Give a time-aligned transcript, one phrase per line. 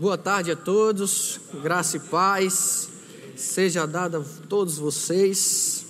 [0.00, 2.88] Boa tarde a todos, graça e paz
[3.36, 5.84] seja dada a todos vocês.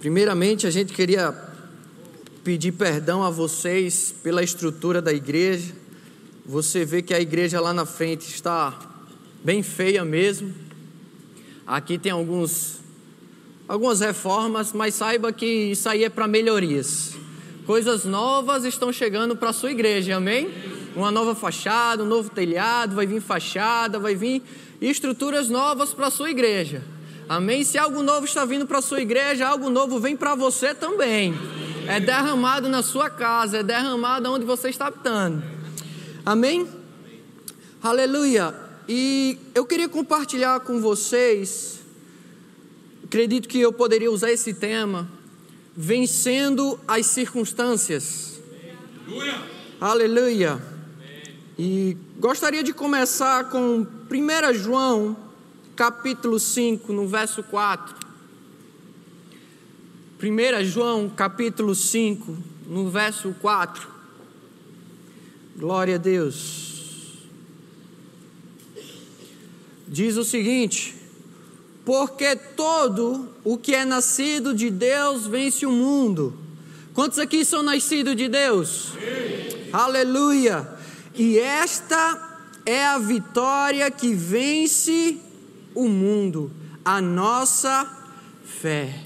[0.00, 1.30] Primeiramente, a gente queria
[2.42, 5.74] pedir perdão a vocês pela estrutura da igreja.
[6.46, 8.78] Você vê que a igreja lá na frente está
[9.44, 10.54] bem feia mesmo.
[11.66, 12.78] Aqui tem alguns
[13.68, 17.12] algumas reformas, mas saiba que isso aí é para melhorias.
[17.66, 20.48] Coisas novas estão chegando para a sua igreja, amém?
[20.98, 24.42] Uma nova fachada, um novo telhado, vai vir fachada, vai vir
[24.80, 26.82] estruturas novas para a sua igreja.
[27.28, 27.62] Amém?
[27.62, 31.32] Se algo novo está vindo para a sua igreja, algo novo vem para você também.
[31.86, 35.40] É derramado na sua casa, é derramado onde você está habitando.
[36.26, 36.66] Amém?
[37.80, 38.52] Aleluia.
[38.88, 41.78] E eu queria compartilhar com vocês,
[43.04, 45.08] acredito que eu poderia usar esse tema,
[45.76, 48.40] vencendo as circunstâncias.
[49.06, 49.40] Aleluia.
[49.80, 50.77] Aleluia.
[51.58, 55.16] E gostaria de começar com 1 João,
[55.74, 57.96] capítulo 5, no verso 4.
[60.22, 63.88] 1 João, capítulo 5, no verso 4.
[65.56, 67.26] Glória a Deus.
[69.88, 70.94] Diz o seguinte:
[71.84, 76.38] Porque todo o que é nascido de Deus vence o mundo.
[76.94, 78.92] Quantos aqui são nascidos de Deus?
[78.92, 79.70] Sim.
[79.72, 80.77] Aleluia.
[81.18, 85.18] E esta é a vitória que vence
[85.74, 86.52] o mundo,
[86.84, 87.90] a nossa
[88.44, 89.02] fé.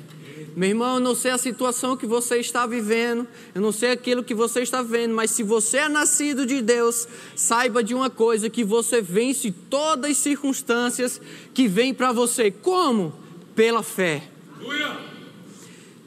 [0.55, 4.23] Meu irmão, eu não sei a situação que você está vivendo, eu não sei aquilo
[4.23, 8.51] que você está vendo, mas se você é nascido de Deus, saiba de uma coisa:
[8.51, 11.19] que você vence todas as circunstâncias
[11.55, 12.51] que vêm para você.
[12.51, 13.15] Como?
[13.55, 14.23] Pela fé.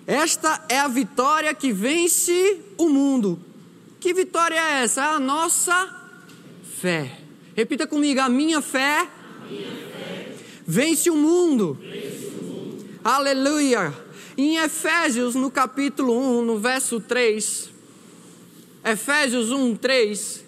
[0.06, 3.40] Esta é a vitória que vence o mundo.
[4.06, 5.03] Que vitória é essa?
[5.03, 5.89] A nossa
[6.80, 7.22] fé.
[7.56, 10.36] Repita comigo: a minha fé, a minha fé.
[10.64, 11.75] Vence, o mundo.
[11.81, 12.86] vence o mundo.
[13.03, 13.91] Aleluia.
[14.38, 17.72] Em Efésios, no capítulo 1, no verso 3,
[18.85, 20.46] Efésios 1, 3,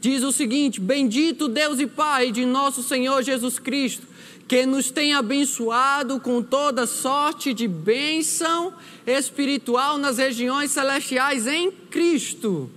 [0.00, 4.06] diz o seguinte: Bendito Deus e Pai de nosso Senhor Jesus Cristo,
[4.48, 8.72] que nos tem abençoado com toda sorte de bênção
[9.06, 12.70] espiritual nas regiões celestiais em Cristo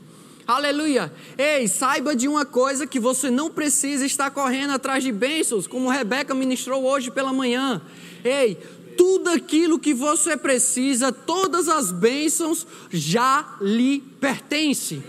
[0.46, 1.14] Aleluia.
[1.38, 5.90] Ei, saiba de uma coisa que você não precisa estar correndo atrás de bênçãos, como
[5.90, 7.82] Rebeca ministrou hoje pela manhã.
[8.26, 8.58] Ei,
[8.98, 15.02] tudo aquilo que você precisa, todas as bênçãos já lhe pertence.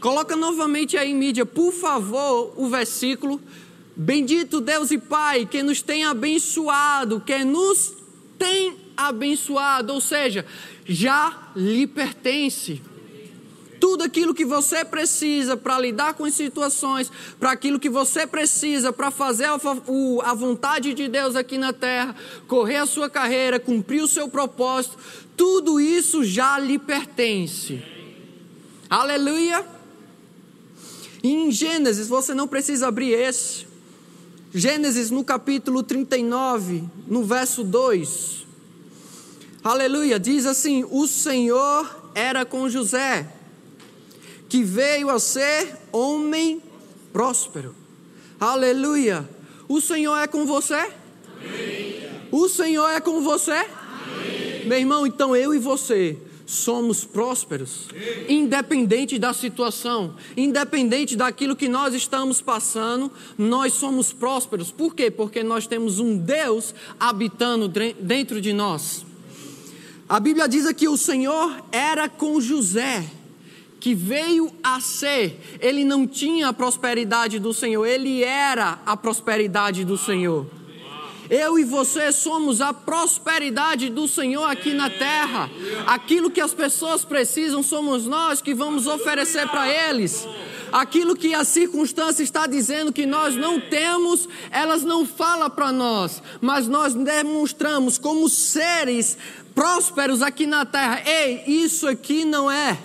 [0.00, 3.38] Coloca novamente aí, mídia, por favor, o versículo.
[3.94, 7.92] Bendito Deus e Pai, que nos tem abençoado, que nos
[8.38, 10.46] tem abençoado, ou seja,
[10.86, 12.80] já lhe pertence
[13.80, 17.10] tudo aquilo que você precisa para lidar com as situações,
[17.40, 22.14] para aquilo que você precisa para fazer a, a vontade de Deus aqui na terra,
[22.46, 24.98] correr a sua carreira, cumprir o seu propósito,
[25.34, 27.82] tudo isso já lhe pertence.
[28.88, 29.64] Aleluia!
[31.22, 33.66] Em Gênesis, você não precisa abrir esse.
[34.52, 38.46] Gênesis no capítulo 39, no verso 2.
[39.62, 43.39] Aleluia, diz assim: O Senhor era com José
[44.50, 46.60] que veio a ser homem
[47.12, 47.74] próspero.
[48.38, 49.26] Aleluia.
[49.68, 50.74] O Senhor é com você?
[50.74, 52.04] Amém.
[52.32, 53.52] O Senhor é com você?
[53.52, 54.66] Amém.
[54.66, 57.86] Meu irmão, então eu e você somos prósperos,
[58.28, 64.72] independente da situação, independente daquilo que nós estamos passando, nós somos prósperos.
[64.72, 65.12] Por quê?
[65.12, 67.68] Porque nós temos um Deus habitando
[68.00, 69.06] dentro de nós.
[70.08, 73.08] A Bíblia diz que o Senhor era com José
[73.80, 79.84] que veio a ser, ele não tinha a prosperidade do Senhor, ele era a prosperidade
[79.84, 80.46] do Senhor.
[81.30, 85.48] Eu e você somos a prosperidade do Senhor aqui na terra.
[85.86, 90.26] Aquilo que as pessoas precisam somos nós que vamos oferecer para eles.
[90.72, 96.20] Aquilo que a circunstância está dizendo que nós não temos, elas não falam para nós,
[96.40, 99.16] mas nós demonstramos como seres
[99.54, 101.00] prósperos aqui na terra.
[101.06, 102.76] Ei, isso aqui não é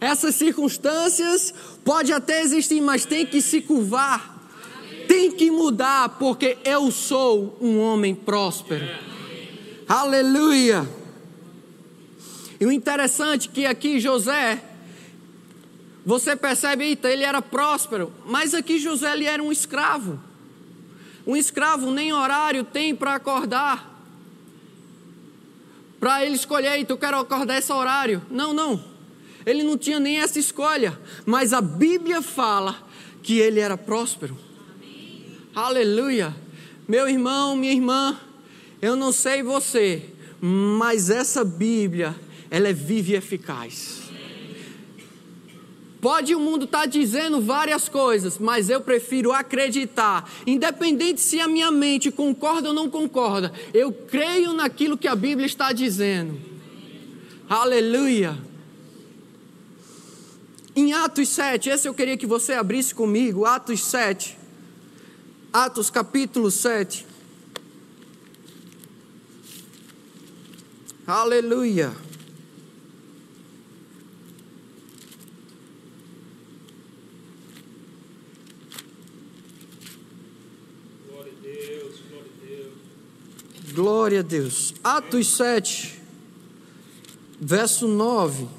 [0.00, 1.52] essas circunstâncias
[1.84, 4.36] pode até existir, mas tem que se curvar.
[5.08, 8.86] Tem que mudar, porque eu sou um homem próspero.
[9.88, 10.86] Aleluia.
[12.60, 14.62] E o interessante é que aqui José,
[16.04, 20.20] você percebe, eita, ele era próspero, mas aqui José ele era um escravo.
[21.26, 23.96] Um escravo nem horário tem para acordar.
[25.98, 28.22] Para ele escolher, eita, eu quero acordar esse horário.
[28.30, 28.97] Não, não.
[29.46, 32.76] Ele não tinha nem essa escolha, mas a Bíblia fala
[33.22, 34.36] que ele era próspero.
[35.54, 36.34] Aleluia.
[36.86, 38.18] Meu irmão, minha irmã,
[38.80, 40.02] eu não sei você,
[40.40, 42.14] mas essa Bíblia,
[42.50, 44.08] ela é viva e eficaz.
[46.00, 51.48] Pode o mundo estar tá dizendo várias coisas, mas eu prefiro acreditar, independente se a
[51.48, 56.40] minha mente concorda ou não concorda, eu creio naquilo que a Bíblia está dizendo.
[57.48, 58.47] Aleluia.
[60.80, 64.38] Em Atos 7, esse eu queria que você abrisse comigo, Atos 7.
[65.52, 67.04] Atos capítulo 7.
[71.04, 71.92] Aleluia.
[81.08, 83.72] Glória a Deus, glória a Deus.
[83.72, 84.74] Glória a Deus.
[84.84, 86.00] Atos 7,
[87.40, 88.57] verso 9.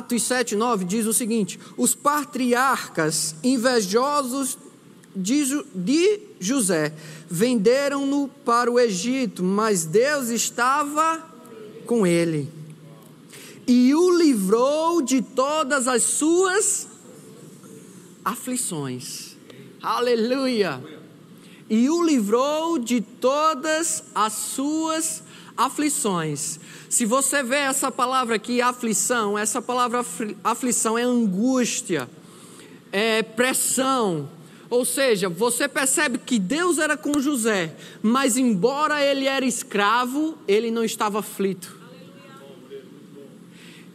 [0.00, 4.58] Atos 7, 9 diz o seguinte: Os patriarcas invejosos
[5.14, 6.94] de, José
[7.28, 11.22] venderam-no para o Egito, mas Deus estava
[11.86, 12.60] com ele
[13.66, 16.88] e o livrou de todas as suas
[18.24, 19.36] aflições.
[19.80, 20.82] Aleluia!
[21.68, 25.29] E o livrou de todas as suas aflições.
[26.88, 30.04] Se você vê essa palavra aqui, aflição, essa palavra
[30.42, 32.08] aflição é angústia,
[32.90, 34.28] é pressão.
[34.70, 40.70] Ou seja, você percebe que Deus era com José, mas embora ele era escravo, ele
[40.70, 41.78] não estava aflito.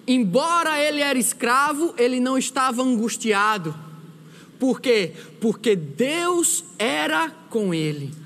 [0.08, 3.74] Embora ele era escravo, ele não estava angustiado.
[4.60, 5.14] Por quê?
[5.42, 8.25] Porque Deus era com ele.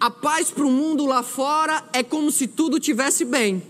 [0.00, 3.62] A paz para o mundo lá fora é como se tudo tivesse bem.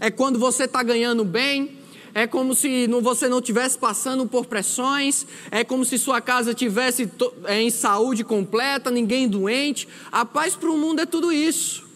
[0.00, 1.78] É quando você está ganhando bem,
[2.12, 7.08] é como se você não estivesse passando por pressões, é como se sua casa tivesse
[7.44, 9.86] é, em saúde completa, ninguém doente.
[10.10, 11.86] A paz para o mundo é tudo isso.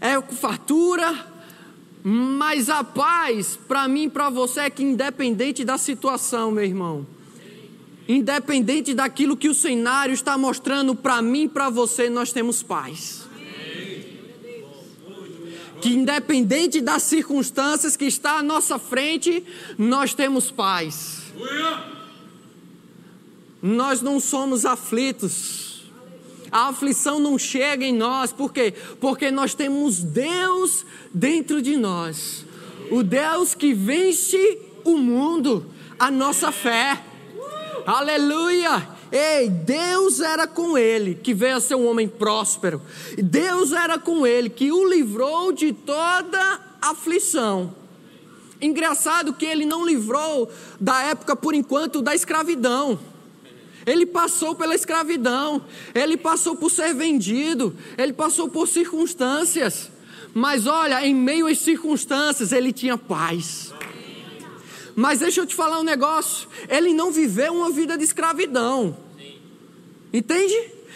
[0.00, 1.26] É fartura,
[2.04, 7.04] mas a paz para mim para você é que independente da situação, meu irmão,
[8.08, 13.22] Independente daquilo que o cenário está mostrando para mim e para você, nós temos paz.
[15.80, 19.44] Que independente das circunstâncias que está à nossa frente,
[19.76, 21.22] nós temos paz.
[23.60, 25.82] Nós não somos aflitos.
[26.52, 28.74] A aflição não chega em nós, por quê?
[29.00, 32.44] Porque nós temos Deus dentro de nós.
[32.90, 35.66] O Deus que vence o mundo,
[35.98, 37.02] a nossa fé.
[37.86, 38.88] Aleluia!
[39.10, 42.80] Ei, Deus era com ele, que veio a ser um homem próspero.
[43.18, 47.74] Deus era com ele, que o livrou de toda aflição.
[48.60, 50.50] Engraçado que ele não livrou
[50.80, 52.98] da época, por enquanto, da escravidão.
[53.84, 55.62] Ele passou pela escravidão,
[55.94, 59.90] ele passou por ser vendido, ele passou por circunstâncias.
[60.32, 63.74] Mas olha, em meio às circunstâncias, ele tinha paz.
[64.94, 68.96] Mas deixa eu te falar um negócio: ele não viveu uma vida de escravidão.
[70.12, 70.54] Entende?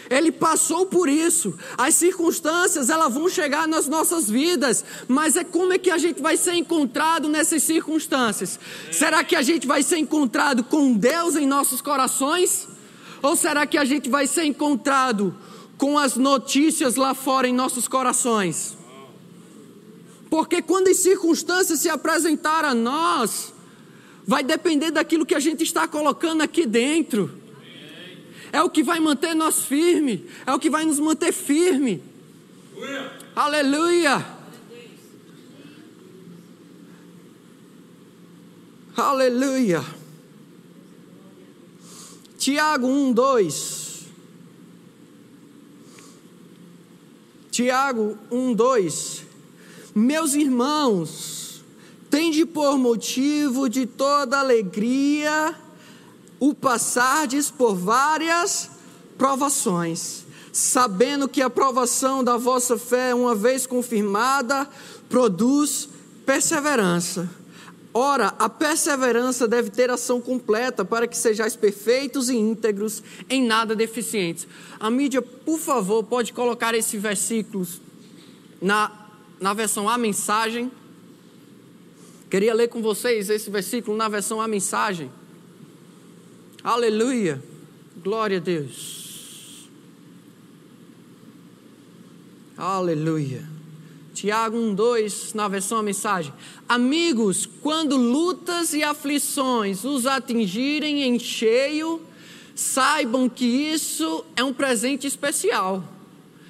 [0.09, 1.57] Ele passou por isso.
[1.77, 6.21] As circunstâncias, elas vão chegar nas nossas vidas, mas é como é que a gente
[6.21, 8.59] vai ser encontrado nessas circunstâncias?
[8.91, 12.67] Será que a gente vai ser encontrado com Deus em nossos corações?
[13.21, 15.35] Ou será que a gente vai ser encontrado
[15.77, 18.77] com as notícias lá fora em nossos corações?
[20.29, 23.53] Porque quando as circunstâncias se apresentarem a nós,
[24.27, 27.41] vai depender daquilo que a gente está colocando aqui dentro.
[28.51, 32.03] É o que vai manter nós firme, é o que vai nos manter firme.
[33.33, 34.25] Aleluia.
[38.95, 39.83] Aleluia.
[42.37, 44.05] Tiago 1, 2.
[47.51, 49.23] Tiago 1, 2.
[49.95, 51.46] Meus irmãos,
[52.17, 55.53] Tende por motivo de toda alegria
[56.39, 58.71] o passardes por várias
[59.19, 64.67] provações, sabendo que a provação da vossa fé, uma vez confirmada,
[65.07, 65.89] produz
[66.25, 67.29] perseverança.
[67.93, 73.75] Ora, a perseverança deve ter ação completa para que sejais perfeitos e íntegros, em nada
[73.75, 74.47] deficientes.
[74.79, 77.79] A mídia, por favor, pode colocar esses versículos
[78.59, 78.91] na,
[79.39, 80.71] na versão A Mensagem.
[82.29, 85.11] Queria ler com vocês esse versículo na versão A Mensagem.
[86.63, 87.41] Aleluia.
[88.03, 89.69] Glória a Deus.
[92.57, 93.57] Aleluia.
[94.13, 96.33] Tiago 1, 2, na versão a mensagem.
[96.67, 102.01] Amigos, quando lutas e aflições os atingirem em cheio,
[102.55, 105.83] saibam que isso é um presente especial.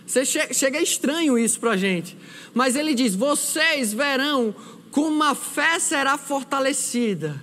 [0.05, 2.15] Você che chega estranho isso para a gente.
[2.53, 4.55] Mas ele diz: vocês verão
[4.97, 7.39] como a fé será fortalecida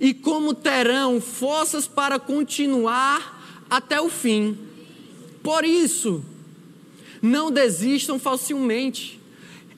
[0.00, 4.58] e como terão forças para continuar até o fim.
[5.44, 6.24] Por isso,
[7.22, 9.20] não desistam facilmente.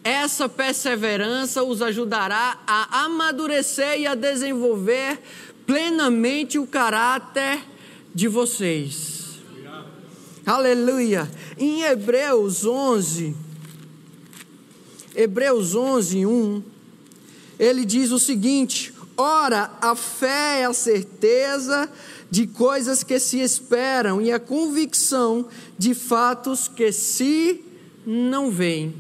[0.03, 5.21] Essa perseverança os ajudará a amadurecer e a desenvolver
[5.67, 7.61] plenamente o caráter
[8.15, 9.41] de vocês.
[10.47, 11.31] Aleluia.
[11.59, 13.37] Em Hebreus 11,
[15.15, 16.78] Hebreus 11, 1,
[17.59, 21.91] ele diz o seguinte: Ora, a fé é a certeza
[22.31, 27.65] de coisas que se esperam e a convicção de fatos que se
[28.07, 28.95] não veem.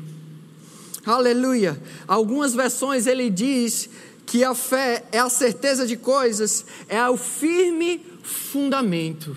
[1.06, 1.80] Aleluia.
[2.06, 3.88] Algumas versões ele diz
[4.26, 9.36] que a fé é a certeza de coisas, é o firme fundamento.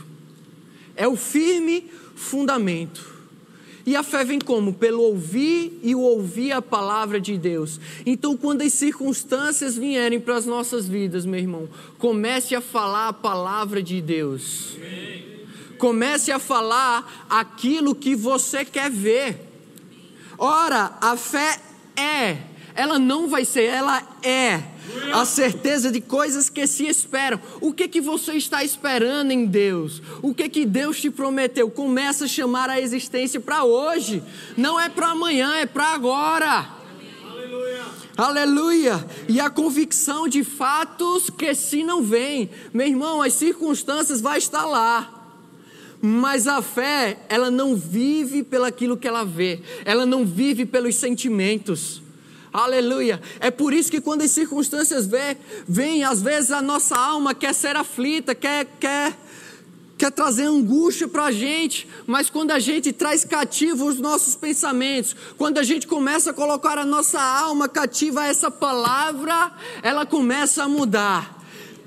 [0.96, 3.11] É o firme fundamento.
[3.86, 4.74] E a fé vem como?
[4.74, 7.80] Pelo ouvir e ouvir a palavra de Deus.
[8.06, 13.14] Então, quando as circunstâncias vierem para as nossas vidas, meu irmão, comece a falar a
[13.14, 14.78] palavra de Deus.
[15.78, 19.48] Comece a falar aquilo que você quer ver.
[20.38, 21.60] Ora, a fé
[21.96, 22.38] é,
[22.76, 24.71] ela não vai ser, ela é
[25.14, 27.40] a certeza de coisas que se esperam.
[27.60, 30.02] O que que você está esperando em Deus?
[30.22, 31.70] O que que Deus te prometeu?
[31.70, 34.24] Começa a chamar a existência para hoje.
[34.58, 36.70] Não é para amanhã, é para agora.
[37.30, 37.86] Aleluia.
[38.18, 39.06] Aleluia.
[39.28, 42.50] E a convicção de fatos que se não vem.
[42.74, 45.18] Meu irmão, as circunstâncias vai estar lá.
[46.02, 49.62] Mas a fé, ela não vive pelaquilo que ela vê.
[49.86, 52.01] Ela não vive pelos sentimentos.
[52.54, 53.22] Aleluia.
[53.40, 55.10] É por isso que quando as circunstâncias
[55.68, 59.18] vêm, às vezes a nossa alma quer ser aflita, quer, quer,
[59.98, 65.16] quer trazer angústia para a gente, mas quando a gente traz cativo os nossos pensamentos,
[65.38, 70.64] quando a gente começa a colocar a nossa alma cativa a essa palavra, ela começa
[70.64, 71.42] a mudar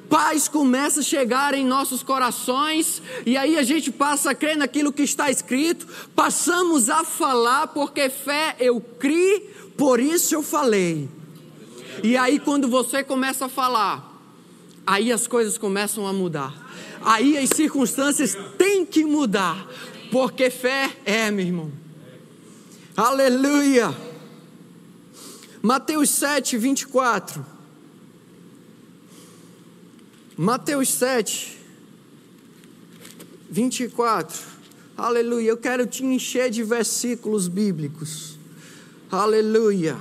[0.09, 4.93] paz começa a chegar em nossos corações, e aí a gente passa a crer naquilo
[4.93, 11.09] que está escrito, passamos a falar, porque fé eu criei por isso eu falei.
[12.03, 14.13] E aí, quando você começa a falar,
[14.87, 16.53] aí as coisas começam a mudar.
[17.03, 19.69] Aí as circunstâncias têm que mudar.
[20.11, 21.73] Porque fé é, meu irmão.
[22.97, 23.95] Aleluia.
[25.61, 27.45] Mateus 7, 24.
[30.37, 31.59] Mateus 7,
[33.51, 34.41] 24.
[34.97, 35.49] Aleluia.
[35.49, 38.34] Eu quero te encher de versículos bíblicos.
[39.23, 39.97] Aleluia.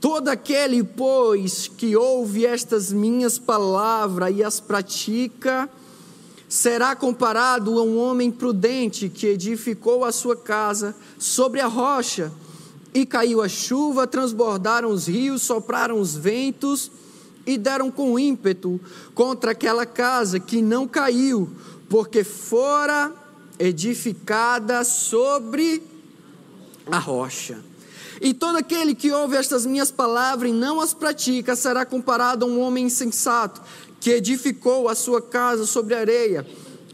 [0.00, 5.68] Todo aquele, pois, que ouve estas minhas palavras e as pratica,
[6.48, 12.32] será comparado a um homem prudente que edificou a sua casa sobre a rocha,
[12.94, 16.90] e caiu a chuva, transbordaram os rios, sopraram os ventos
[17.46, 18.80] e deram com ímpeto
[19.14, 21.50] contra aquela casa que não caiu,
[21.88, 23.21] porque fora
[23.58, 25.82] edificada sobre
[26.90, 27.58] a rocha.
[28.20, 32.48] E todo aquele que ouve estas minhas palavras e não as pratica será comparado a
[32.48, 33.60] um homem insensato
[34.00, 36.46] que edificou a sua casa sobre areia.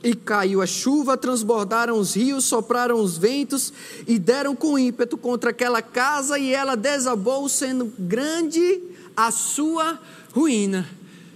[0.03, 3.73] E caiu a chuva, transbordaram os rios, sopraram os ventos
[4.07, 8.81] e deram com ímpeto contra aquela casa e ela desabou, sendo grande
[9.17, 9.99] a sua
[10.33, 10.89] ruína.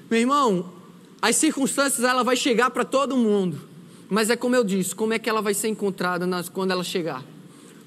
[0.08, 0.72] Meu irmão,
[1.20, 3.71] as circunstâncias ela vai chegar para todo mundo.
[4.12, 6.84] Mas é como eu disse, como é que ela vai ser encontrada nas, quando ela
[6.84, 7.24] chegar?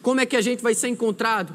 [0.01, 1.53] Como é que a gente vai ser encontrado?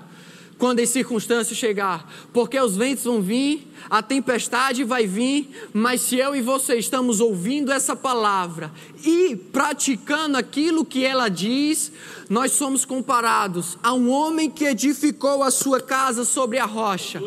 [0.60, 6.18] Quando as circunstâncias chegar, porque os ventos vão vir, a tempestade vai vir, mas se
[6.18, 8.70] eu e você estamos ouvindo essa palavra
[9.02, 11.90] e praticando aquilo que ela diz,
[12.28, 17.22] nós somos comparados a um homem que edificou a sua casa sobre a rocha.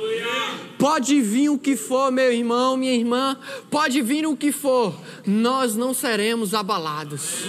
[0.78, 3.36] Pode vir o que for, meu irmão, minha irmã,
[3.72, 4.94] pode vir o que for,
[5.26, 7.46] nós não seremos abalados.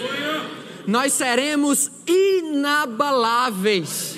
[0.86, 4.16] Nós seremos inabaláveis.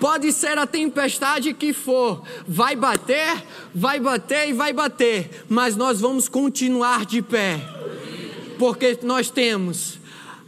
[0.00, 6.00] Pode ser a tempestade que for, vai bater, vai bater e vai bater, mas nós
[6.00, 7.60] vamos continuar de pé,
[8.58, 9.98] porque nós temos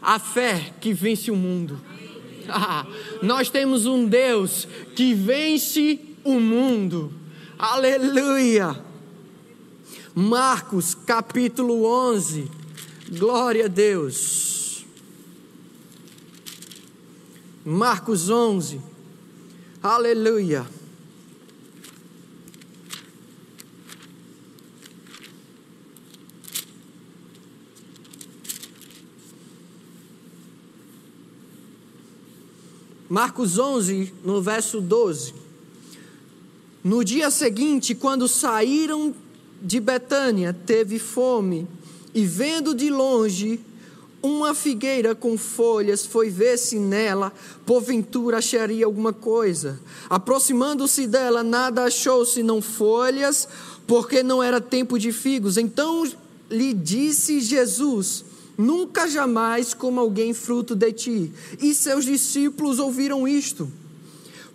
[0.00, 1.78] a fé que vence o mundo.
[2.48, 2.86] Ah,
[3.20, 4.66] nós temos um Deus
[4.96, 7.12] que vence o mundo.
[7.58, 8.82] Aleluia.
[10.14, 12.50] Marcos capítulo 11.
[13.18, 14.86] Glória a Deus.
[17.64, 18.91] Marcos 11.
[19.82, 20.64] Aleluia.
[33.08, 35.34] Marcos 11, no verso 12.
[36.84, 39.12] No dia seguinte, quando saíram
[39.60, 41.66] de Betânia, teve fome,
[42.14, 43.58] e vendo de longe
[44.22, 47.32] uma figueira com folhas, foi ver se nela,
[47.66, 49.80] porventura, acharia alguma coisa.
[50.08, 53.48] Aproximando-se dela, nada achou senão folhas,
[53.86, 55.56] porque não era tempo de figos.
[55.56, 56.04] Então
[56.48, 58.24] lhe disse Jesus:
[58.56, 61.32] Nunca jamais coma alguém fruto de ti.
[61.60, 63.70] E seus discípulos ouviram isto.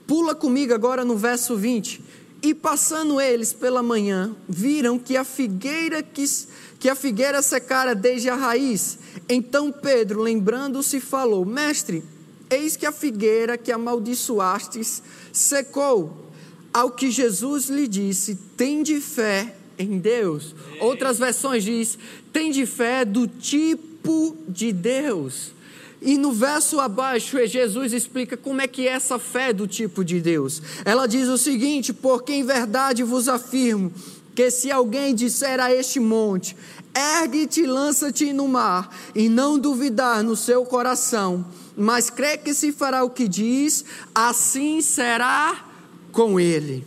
[0.06, 2.02] Pula comigo agora no verso 20.
[2.42, 6.24] E passando eles pela manhã, viram que a figueira que,
[6.80, 9.00] que a figueira secara desde a raiz.
[9.28, 12.04] Então Pedro, lembrando-se, falou: Mestre,
[12.50, 15.02] eis que a figueira que amaldiçoastes
[15.32, 16.26] secou.
[16.74, 20.56] Ao que Jesus lhe disse: Tende fé em Deus.
[20.80, 21.98] Outras versões diz:
[22.32, 25.57] Tende fé do tipo de Deus.
[26.02, 30.22] E no verso abaixo, Jesus explica como é que é essa fé do tipo de
[30.22, 30.62] Deus.
[30.86, 33.92] Ela diz o seguinte: Porque em verdade vos afirmo
[34.36, 36.56] que se alguém disser a este monte,
[36.96, 41.44] ergue-te e lança-te no mar, e não duvidar no seu coração,
[41.76, 45.67] mas crê que se fará o que diz, assim será
[46.18, 46.84] com ele.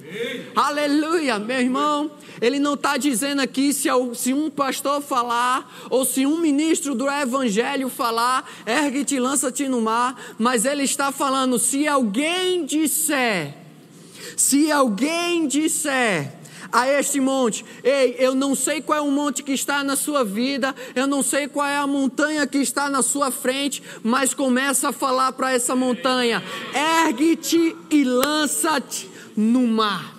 [0.57, 2.11] Aleluia, meu irmão.
[2.41, 7.09] Ele não está dizendo aqui se, se, um pastor falar, ou se um ministro do
[7.09, 13.55] evangelho falar, ergue-te lança-te no mar, mas ele está falando: se alguém disser,
[14.37, 16.33] se alguém disser,
[16.73, 17.65] a este monte.
[17.85, 21.23] Ei, eu não sei qual é o monte que está na sua vida, eu não
[21.23, 25.53] sei qual é a montanha que está na sua frente, mas começa a falar para
[25.53, 26.43] essa montanha:
[26.75, 30.17] ergue-te e lança-te no mar.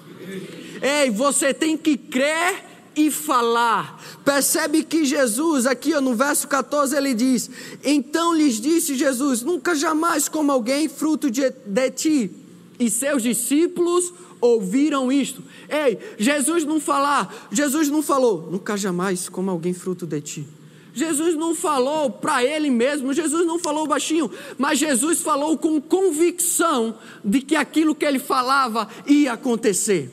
[0.82, 4.02] Ei, você tem que crer e falar.
[4.26, 7.50] Percebe que Jesus, aqui no verso 14, ele diz:
[7.84, 12.32] Então lhes disse Jesus: Nunca jamais coma alguém fruto de, de ti.
[12.80, 15.44] E seus discípulos ouviram isto.
[15.70, 20.48] Ei, Jesus não falar, Jesus não falou, nunca jamais coma alguém fruto de ti.
[20.94, 26.96] Jesus não falou para ele mesmo, Jesus não falou baixinho, mas Jesus falou com convicção
[27.24, 30.12] de que aquilo que ele falava ia acontecer.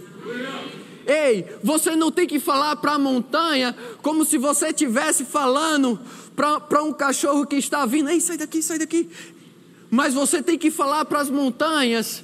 [1.06, 5.98] Ei, você não tem que falar para a montanha como se você estivesse falando
[6.36, 8.10] para um cachorro que está vindo.
[8.10, 9.08] Ei, sai daqui, sai daqui.
[9.90, 12.22] Mas você tem que falar para as montanhas,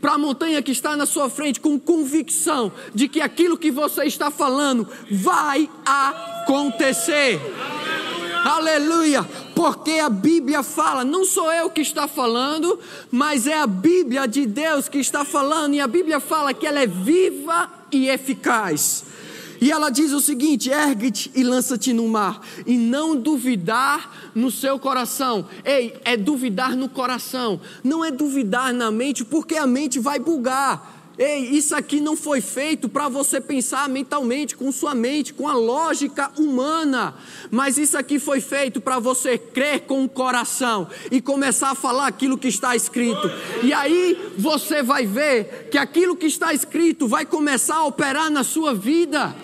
[0.00, 4.04] para a montanha que está na sua frente, com convicção de que aquilo que você
[4.04, 7.40] está falando vai acontecer.
[8.44, 9.22] Aleluia!
[9.54, 12.78] Porque a Bíblia fala, não sou eu que está falando,
[13.10, 16.80] mas é a Bíblia de Deus que está falando, e a Bíblia fala que ela
[16.80, 19.04] é viva e eficaz.
[19.60, 24.78] E ela diz o seguinte: ergue-te e lança-te no mar, e não duvidar no seu
[24.78, 25.46] coração.
[25.64, 30.98] Ei, é duvidar no coração, não é duvidar na mente, porque a mente vai bugar.
[31.18, 35.54] Ei, isso aqui não foi feito para você pensar mentalmente, com sua mente, com a
[35.54, 37.14] lógica humana,
[37.50, 42.06] mas isso aqui foi feito para você crer com o coração e começar a falar
[42.06, 43.30] aquilo que está escrito.
[43.62, 48.42] E aí você vai ver que aquilo que está escrito vai começar a operar na
[48.42, 49.36] sua vida.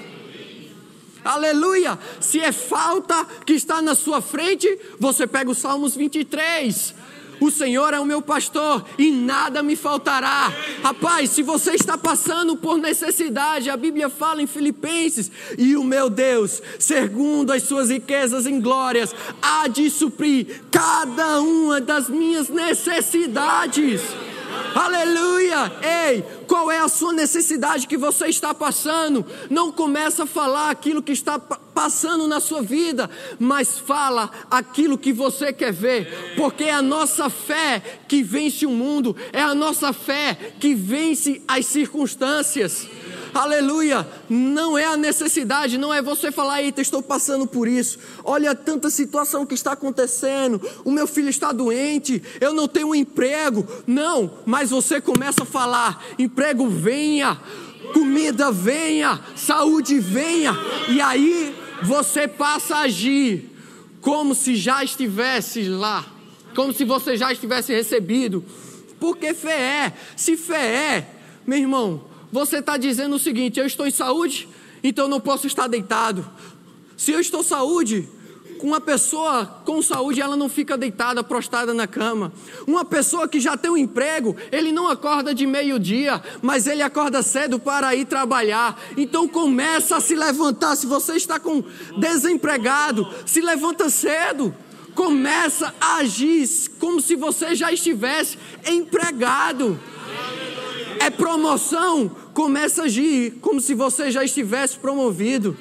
[1.26, 1.98] Aleluia!
[2.20, 6.94] Se é falta que está na sua frente, você pega o Salmos 23.
[7.38, 10.50] O Senhor é o meu pastor e nada me faltará.
[10.82, 16.08] Rapaz, se você está passando por necessidade, a Bíblia fala em Filipenses: e o meu
[16.08, 24.00] Deus, segundo as suas riquezas em glórias, há de suprir cada uma das minhas necessidades.
[24.74, 25.72] Aleluia!
[25.82, 29.24] Ei, qual é a sua necessidade que você está passando?
[29.50, 35.12] Não começa a falar aquilo que está passando na sua vida, mas fala aquilo que
[35.12, 39.92] você quer ver, porque é a nossa fé que vence o mundo, é a nossa
[39.92, 42.88] fé que vence as circunstâncias
[43.42, 48.54] aleluia, não é a necessidade, não é você falar, eita, estou passando por isso, olha
[48.54, 53.66] tanta situação que está acontecendo, o meu filho está doente, eu não tenho um emprego,
[53.86, 57.40] não, mas você começa a falar, emprego venha,
[57.92, 60.56] comida venha, saúde venha,
[60.88, 63.50] e aí você passa a agir
[64.00, 66.06] como se já estivesse lá,
[66.54, 68.44] como se você já estivesse recebido,
[69.00, 71.10] porque fé é, se fé é,
[71.46, 74.48] meu irmão, você está dizendo o seguinte: eu estou em saúde,
[74.82, 76.26] então não posso estar deitado.
[76.96, 78.08] Se eu estou saúde,
[78.62, 82.32] Uma pessoa com saúde, ela não fica deitada, prostrada na cama.
[82.66, 87.22] Uma pessoa que já tem um emprego, ele não acorda de meio-dia, mas ele acorda
[87.22, 88.80] cedo para ir trabalhar.
[88.96, 90.76] Então começa a se levantar.
[90.76, 91.62] Se você está com
[91.98, 94.54] desempregado, se levanta cedo.
[94.94, 99.78] Começa a agir como se você já estivesse empregado.
[100.98, 105.56] É promoção, começa a agir como se você já estivesse promovido.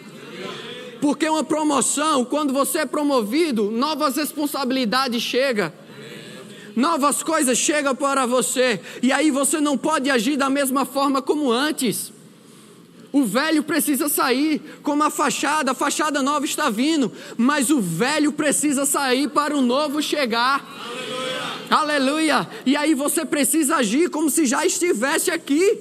[1.01, 5.71] Porque uma promoção, quando você é promovido, novas responsabilidades chegam.
[6.75, 8.81] Novas coisas chegam para você.
[9.01, 12.11] E aí você não pode agir da mesma forma como antes.
[13.11, 18.33] O velho precisa sair, como a fachada, a fachada nova está vindo, mas o velho
[18.33, 20.65] precisa sair para o novo chegar.
[20.85, 21.54] Aleluia!
[21.69, 22.47] Aleluia.
[22.65, 25.79] E aí você precisa agir como se já estivesse aqui.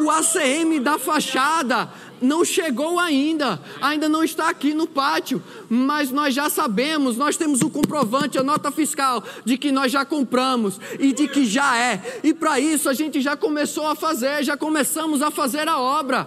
[0.00, 6.34] O ACM da fachada não chegou ainda, ainda não está aqui no pátio, mas nós
[6.34, 11.12] já sabemos, nós temos o comprovante, a nota fiscal de que nós já compramos e
[11.12, 12.20] de que já é.
[12.22, 16.26] E para isso a gente já começou a fazer, já começamos a fazer a obra.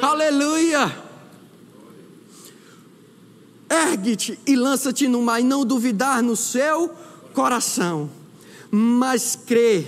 [0.00, 0.78] Aleluia!
[0.80, 1.03] Aleluia.
[3.74, 6.90] Ergue-te e lança-te no mar, e não duvidar no seu
[7.32, 8.08] coração,
[8.70, 9.84] mas crê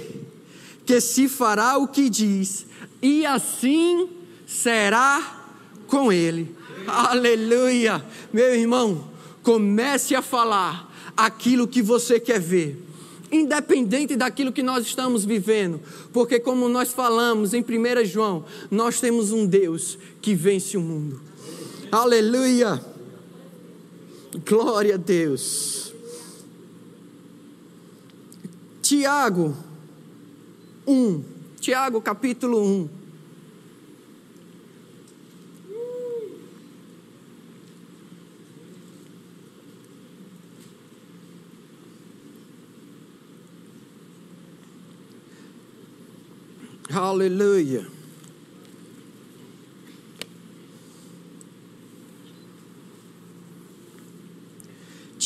[0.84, 2.66] que se fará o que diz,
[3.00, 4.08] e assim
[4.46, 5.46] será
[5.86, 6.54] com ele.
[6.86, 8.04] Aleluia.
[8.32, 9.04] Meu irmão,
[9.42, 12.82] comece a falar aquilo que você quer ver.
[13.30, 15.80] Independente daquilo que nós estamos vivendo,
[16.12, 21.20] porque, como nós falamos em 1 João, nós temos um Deus que vence o mundo.
[21.90, 22.95] Aleluia!
[24.44, 25.92] Glória a Deus.
[28.82, 29.54] Tiago
[30.86, 31.24] 1,
[31.58, 32.90] Tiago capítulo 1.
[46.92, 47.95] Aleluia.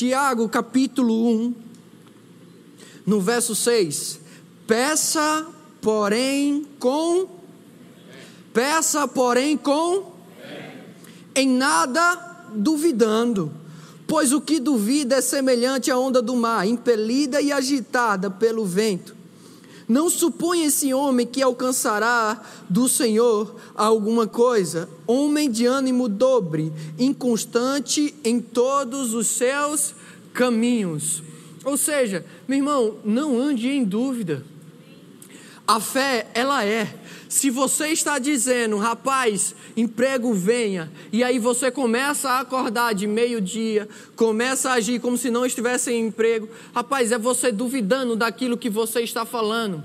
[0.00, 1.54] Tiago capítulo 1,
[3.04, 4.18] no verso 6.
[4.66, 5.46] Peça,
[5.82, 7.28] porém, com.
[8.50, 10.14] Peça, porém, com.
[11.34, 13.52] Em nada duvidando.
[14.06, 19.14] Pois o que duvida é semelhante à onda do mar, impelida e agitada pelo vento.
[19.90, 24.88] Não supõe esse homem que alcançará do Senhor alguma coisa.
[25.04, 29.92] Homem de ânimo dobre, inconstante em todos os seus
[30.32, 31.24] caminhos.
[31.64, 34.44] Ou seja, meu irmão, não ande em dúvida.
[35.70, 36.92] A fé, ela é.
[37.28, 43.88] Se você está dizendo, rapaz, emprego venha, e aí você começa a acordar de meio-dia,
[44.16, 48.68] começa a agir como se não estivesse em emprego, rapaz, é você duvidando daquilo que
[48.68, 49.80] você está falando.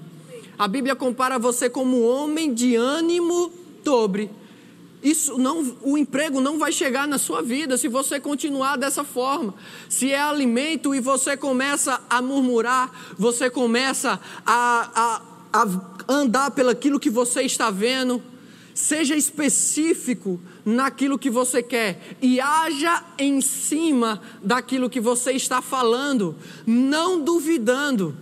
[0.58, 4.32] A Bíblia compara você como homem de ânimo dobre.
[5.04, 9.54] Isso não, o emprego não vai chegar na sua vida se você continuar dessa forma.
[9.88, 15.35] Se é alimento e você começa a murmurar, você começa a, a
[16.08, 18.22] andar pelaquilo que você está vendo,
[18.74, 26.36] seja específico naquilo que você quer e haja em cima daquilo que você está falando,
[26.66, 28.16] não duvidando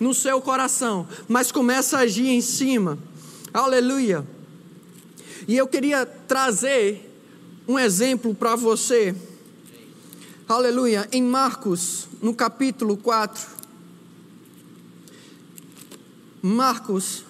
[0.00, 2.98] no seu coração, mas começa a agir em cima.
[3.52, 4.24] Aleluia.
[5.48, 7.04] E eu queria trazer
[7.66, 9.14] um exemplo para você.
[10.48, 11.08] Aleluia.
[11.10, 13.57] Em Marcos, no capítulo 4.
[16.42, 17.24] Marcos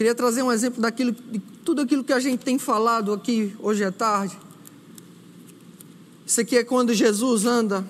[0.00, 3.84] Queria trazer um exemplo daquilo, de tudo aquilo que a gente tem falado aqui hoje
[3.84, 4.34] à tarde.
[6.24, 7.86] Isso aqui é quando Jesus anda,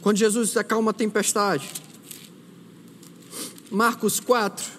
[0.00, 1.68] quando Jesus acalma a tempestade.
[3.72, 4.70] Marcos 4.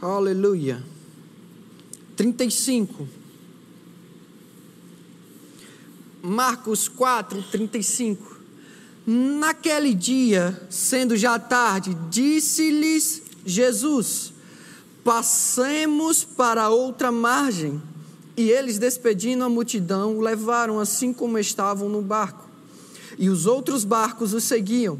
[0.00, 0.82] Aleluia.
[2.16, 3.21] 35.
[6.22, 8.40] Marcos 4, 35.
[9.04, 14.32] Naquele dia, sendo já tarde, disse-lhes Jesus:
[15.02, 17.82] Passemos para outra margem.
[18.36, 22.48] E eles, despedindo a multidão, o levaram assim como estavam no barco.
[23.18, 24.98] E os outros barcos o seguiam.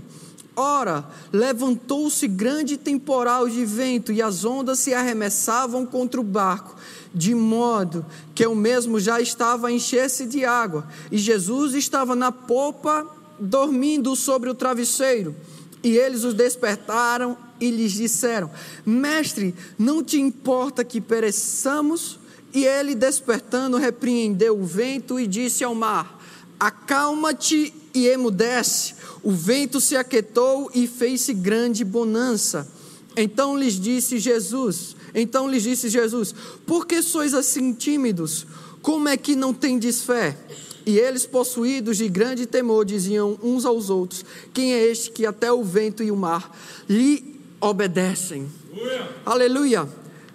[0.54, 6.76] Ora, levantou-se grande temporal de vento, e as ondas se arremessavam contra o barco,
[7.14, 12.30] de modo que o mesmo já estava a encher-se de água, e Jesus estava na
[12.30, 13.06] popa,
[13.40, 15.34] dormindo sobre o travesseiro.
[15.82, 18.50] E eles os despertaram e lhes disseram:
[18.84, 22.20] Mestre, não te importa que pereçamos?
[22.54, 26.22] E ele, despertando, repreendeu o vento e disse ao mar:
[26.60, 28.94] Acalma-te e emudece.
[29.22, 32.68] O vento se aquietou e fez-se grande bonança.
[33.16, 36.34] Então lhes disse Jesus: Então lhes disse Jesus:
[36.66, 38.46] Por que sois assim tímidos?
[38.80, 40.36] Como é que não tendes fé?
[40.84, 45.52] E eles, possuídos de grande temor, diziam uns aos outros: Quem é este que até
[45.52, 46.56] o vento e o mar
[46.88, 48.50] lhe obedecem?
[48.72, 49.08] Aleluia!
[49.24, 49.88] Aleluia.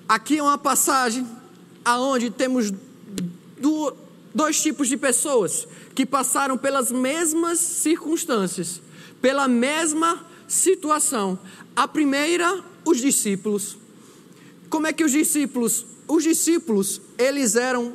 [0.08, 1.28] Aqui é uma passagem
[1.84, 2.72] aonde temos
[4.34, 8.80] dois tipos de pessoas que passaram pelas mesmas circunstâncias,
[9.20, 11.40] pela mesma situação.
[11.76, 13.76] A primeira, os discípulos.
[14.70, 15.88] Como é que os discípulos?
[16.08, 17.94] Os discípulos, eles eram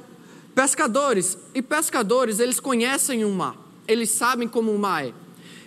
[0.53, 3.57] Pescadores e pescadores, eles conhecem o mar,
[3.89, 5.15] eles sabem como o mar é.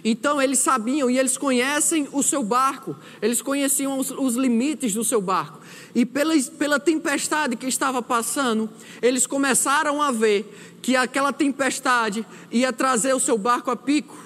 [0.04, 5.04] Então eles sabiam e eles conhecem o seu barco, eles conheciam os, os limites do
[5.04, 5.60] seu barco.
[5.96, 8.70] E pela, pela tempestade que estava passando,
[9.02, 14.18] eles começaram a ver que aquela tempestade ia trazer o seu barco a pico,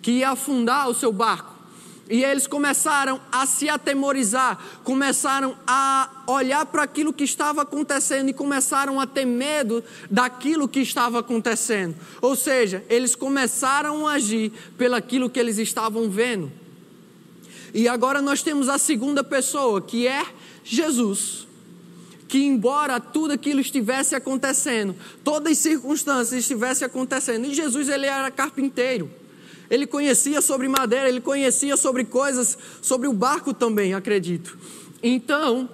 [0.00, 1.56] que ia afundar o seu barco.
[2.08, 8.32] E eles começaram a se atemorizar, começaram a olhar para aquilo que estava acontecendo e
[8.32, 11.96] começaram a ter medo daquilo que estava acontecendo.
[12.22, 16.52] Ou seja, eles começaram a agir pelaquilo que eles estavam vendo.
[17.74, 20.24] E agora nós temos a segunda pessoa, que é
[20.66, 21.46] Jesus.
[22.28, 28.30] Que embora tudo aquilo estivesse acontecendo, todas as circunstâncias estivessem acontecendo, e Jesus ele era
[28.32, 29.08] carpinteiro.
[29.70, 34.58] Ele conhecia sobre madeira, ele conhecia sobre coisas, sobre o barco também, acredito.
[35.02, 35.68] Então,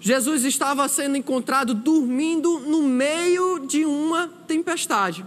[0.00, 5.24] Jesus estava sendo encontrado dormindo no meio de uma tempestade.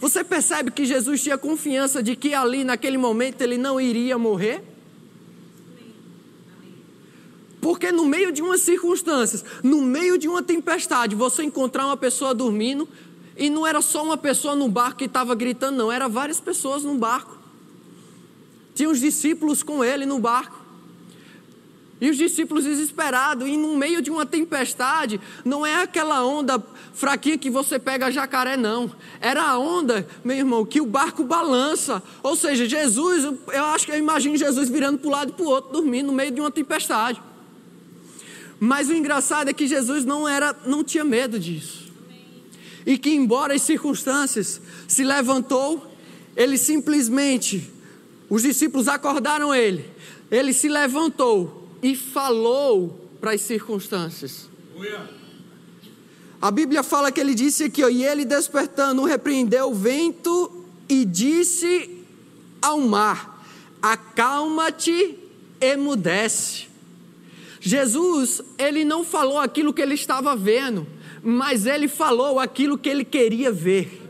[0.00, 4.62] Você percebe que Jesus tinha confiança de que ali, naquele momento, ele não iria morrer?
[7.66, 12.32] Porque no meio de umas circunstâncias, no meio de uma tempestade, você encontrar uma pessoa
[12.32, 12.88] dormindo,
[13.36, 16.84] e não era só uma pessoa no barco que estava gritando, não, era várias pessoas
[16.84, 17.36] no barco.
[18.72, 20.64] Tinha os discípulos com ele no barco.
[22.00, 27.36] E os discípulos desesperados, e no meio de uma tempestade, não é aquela onda fraquinha
[27.36, 28.88] que você pega jacaré, não.
[29.20, 32.00] Era a onda, meu irmão, que o barco balança.
[32.22, 35.44] Ou seja, Jesus, eu acho que eu imagino Jesus virando para um lado e para
[35.44, 37.20] o outro, dormindo no meio de uma tempestade.
[38.58, 41.86] Mas o engraçado é que Jesus não era, não tinha medo disso
[42.86, 45.92] e que, embora as circunstâncias se levantou,
[46.36, 47.68] ele simplesmente,
[48.30, 49.90] os discípulos acordaram ele,
[50.30, 54.48] ele se levantou e falou para as circunstâncias.
[56.40, 61.04] A Bíblia fala que ele disse aqui, ó, e ele despertando repreendeu o vento e
[61.04, 62.04] disse
[62.62, 63.44] ao mar:
[63.82, 65.18] Acalma-te,
[65.60, 66.65] emudece.
[67.66, 70.86] Jesus, ele não falou aquilo que ele estava vendo
[71.28, 74.00] mas ele falou aquilo que ele queria ver.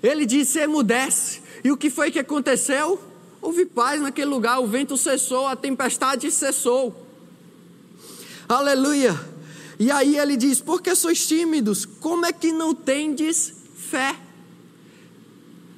[0.00, 1.40] Ele disse: emudece.
[1.64, 3.00] E o que foi que aconteceu?
[3.42, 7.04] Houve paz naquele lugar, o vento cessou, a tempestade cessou.
[8.48, 9.18] Aleluia.
[9.76, 11.84] E aí ele diz: Por que sois tímidos?
[11.84, 14.14] Como é que não tendes fé?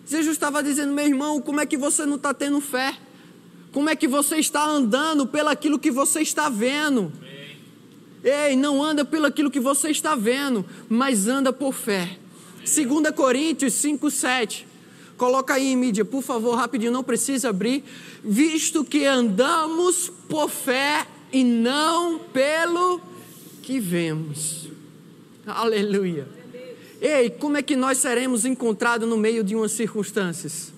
[0.06, 2.98] Jesus estava dizendo, meu irmão, como é que você não está tendo fé?
[3.72, 7.12] Como é que você está andando pelaquilo que você está vendo?
[8.22, 12.18] Ei, não anda pelo aquilo que você está vendo, mas anda por fé.
[12.58, 14.66] 2 Coríntios 5, 7.
[15.16, 17.84] Coloca aí em mídia, por favor, rapidinho, não precisa abrir.
[18.22, 23.00] Visto que andamos por fé e não pelo
[23.62, 24.68] que vemos.
[25.46, 26.28] Aleluia.
[27.00, 30.72] Ei, como é que nós seremos encontrados no meio de umas circunstâncias?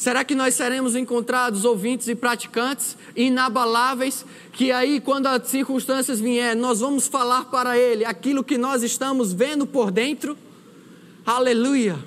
[0.00, 6.58] Será que nós seremos encontrados ouvintes e praticantes inabaláveis, que aí, quando as circunstâncias vierem,
[6.58, 10.38] nós vamos falar para Ele aquilo que nós estamos vendo por dentro?
[11.26, 11.98] Aleluia!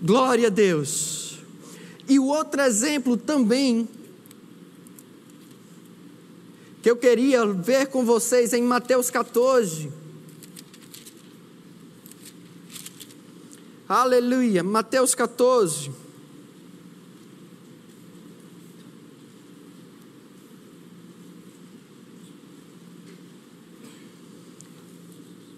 [0.00, 1.40] Glória a Deus!
[2.08, 3.86] E o outro exemplo também,
[6.80, 9.92] que eu queria ver com vocês em Mateus 14.
[13.88, 14.62] Aleluia.
[14.62, 15.90] Mateus 14.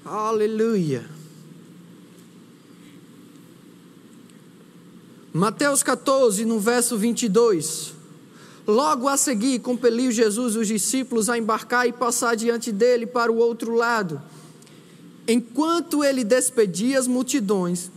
[0.05, 1.05] Aleluia.
[5.33, 7.95] Mateus 14, no verso 22.
[8.65, 13.39] Logo a seguir, compeliu Jesus os discípulos a embarcar e passar diante dele para o
[13.39, 14.23] outro lado.
[15.27, 17.91] Enquanto ele despedia as multidões,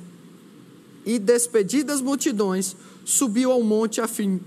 [1.06, 4.40] e despedidas multidões, subiu ao monte a fim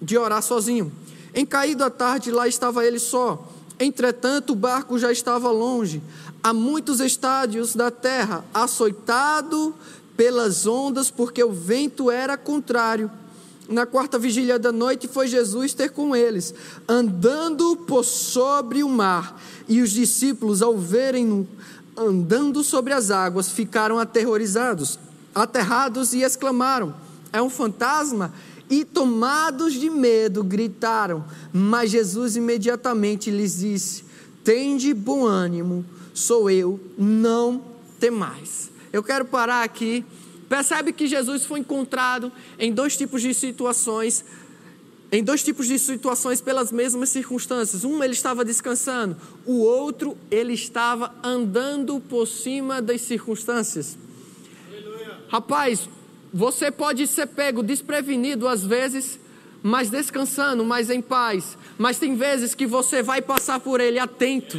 [0.00, 0.92] de orar sozinho.
[1.34, 3.48] Em caído a tarde, lá estava ele só.
[3.78, 6.00] Entretanto, o barco já estava longe,
[6.42, 9.74] a muitos estádios da terra, açoitado
[10.16, 13.10] pelas ondas, porque o vento era contrário.
[13.68, 16.54] Na quarta vigília da noite foi Jesus ter com eles,
[16.86, 19.40] andando por sobre o mar.
[19.66, 21.48] E os discípulos, ao verem-no
[21.96, 24.98] andando sobre as águas, ficaram aterrorizados,
[25.34, 26.94] aterrados e exclamaram:
[27.32, 28.32] É um fantasma?
[28.70, 31.24] E tomados de medo, gritaram.
[31.52, 34.04] Mas Jesus imediatamente lhes disse:
[34.42, 37.62] Tende bom ânimo, sou eu, não
[37.98, 38.70] temais.
[38.92, 40.04] Eu quero parar aqui
[40.48, 44.24] Percebe que Jesus foi encontrado em dois tipos de situações,
[45.10, 47.84] em dois tipos de situações pelas mesmas circunstâncias.
[47.84, 49.16] Um ele estava descansando,
[49.46, 53.96] o outro ele estava andando por cima das circunstâncias.
[55.28, 55.88] Rapaz,
[56.32, 59.20] você pode ser pego desprevenido às vezes,
[59.62, 61.56] mas descansando, mas em paz.
[61.78, 64.58] Mas tem vezes que você vai passar por ele atento.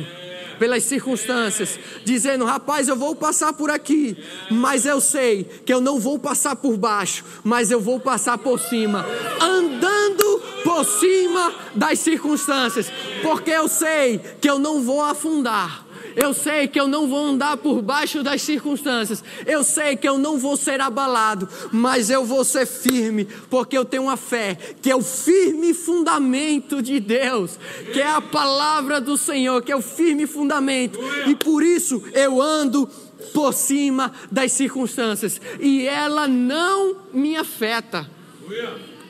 [0.57, 4.15] Pelas circunstâncias, dizendo: rapaz, eu vou passar por aqui,
[4.49, 8.57] mas eu sei que eu não vou passar por baixo, mas eu vou passar por
[8.57, 9.05] cima,
[9.41, 12.89] andando por cima das circunstâncias,
[13.21, 15.84] porque eu sei que eu não vou afundar
[16.15, 19.23] eu sei que eu não vou andar por baixo das circunstâncias.
[19.45, 23.85] Eu sei que eu não vou ser abalado, mas eu vou ser firme, porque eu
[23.85, 27.59] tenho uma fé que é o firme fundamento de Deus,
[27.91, 30.99] que é a palavra do Senhor, que é o firme fundamento.
[31.27, 32.89] E por isso eu ando
[33.33, 38.09] por cima das circunstâncias e ela não me afeta.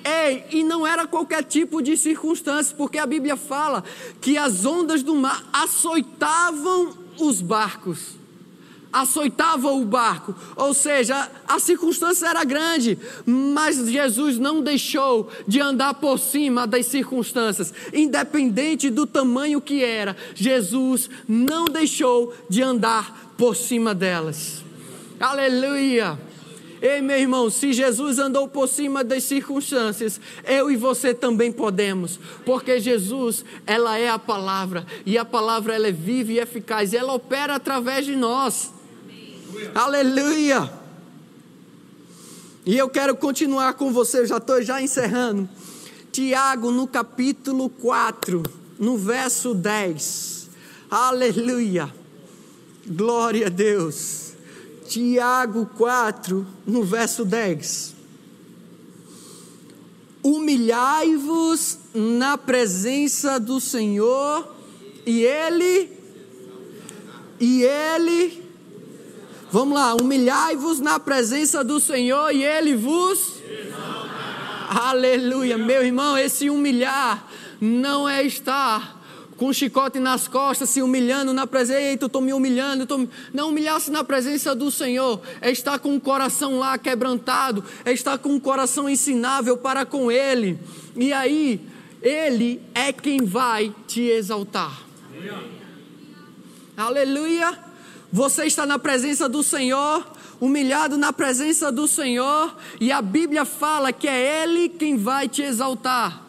[0.06, 3.84] Ei, e não era qualquer tipo de circunstância, porque a Bíblia fala
[4.22, 8.14] que as ondas do mar açoitavam os barcos.
[8.94, 15.96] Açoitava o barco, ou seja, a circunstância era grande, mas Jesus não deixou de andar
[15.96, 23.56] por cima das circunstâncias, independente do tamanho que era, Jesus não deixou de andar por
[23.56, 24.64] cima delas.
[25.20, 26.18] Aleluia!
[26.82, 32.20] Ei, meu irmão, se Jesus andou por cima das circunstâncias, eu e você também podemos,
[32.46, 36.98] porque Jesus, ela é a palavra, e a palavra ela é viva e eficaz, e
[36.98, 38.72] ela opera através de nós.
[39.74, 40.58] Aleluia.
[40.58, 40.74] Aleluia.
[42.66, 45.48] E eu quero continuar com você, eu já estou já encerrando.
[46.12, 48.42] Tiago, no capítulo 4,
[48.80, 50.50] no verso 10.
[50.90, 51.94] Aleluia.
[52.88, 54.25] Glória a Deus.
[54.88, 57.96] Tiago 4, no verso 10.
[60.24, 64.48] Humilhai-vos na presença do Senhor,
[65.06, 65.90] e Ele,
[67.40, 68.44] e Ele,
[69.52, 73.36] vamos lá, humilhai-vos na presença do Senhor, e Ele vos.
[74.70, 77.28] Aleluia, meu irmão, esse humilhar
[77.62, 78.95] não é estar
[79.38, 83.08] com um chicote nas costas, se humilhando na presença, eita, eu estou me humilhando, tô...
[83.34, 88.18] não humilhar-se na presença do Senhor, é estar com o coração lá quebrantado, é estar
[88.18, 90.58] com o coração ensinável para com Ele,
[90.96, 91.60] e aí,
[92.02, 94.82] Ele é quem vai te exaltar.
[95.12, 95.56] Aleluia.
[96.78, 97.60] Aleluia.
[98.12, 100.06] Você está na presença do Senhor,
[100.40, 105.42] humilhado na presença do Senhor, e a Bíblia fala que é Ele quem vai te
[105.42, 106.25] exaltar.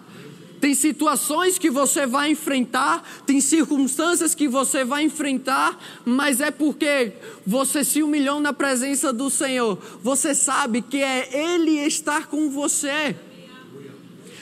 [0.60, 7.12] Tem situações que você vai enfrentar, tem circunstâncias que você vai enfrentar, mas é porque
[7.46, 9.78] você se humilhou na presença do Senhor.
[10.02, 13.14] Você sabe que é Ele estar com você.